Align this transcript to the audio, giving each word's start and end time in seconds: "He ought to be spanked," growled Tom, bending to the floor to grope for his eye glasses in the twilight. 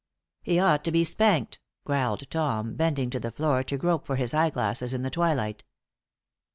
"He 0.41 0.57
ought 0.57 0.83
to 0.85 0.91
be 0.91 1.03
spanked," 1.03 1.59
growled 1.83 2.27
Tom, 2.31 2.73
bending 2.73 3.11
to 3.11 3.19
the 3.19 3.29
floor 3.29 3.61
to 3.65 3.77
grope 3.77 4.03
for 4.07 4.15
his 4.15 4.33
eye 4.33 4.49
glasses 4.49 4.95
in 4.95 5.03
the 5.03 5.11
twilight. 5.11 5.63